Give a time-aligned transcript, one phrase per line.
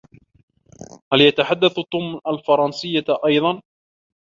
[1.13, 3.61] هل يتحدث توم الفرنسية ايضا؟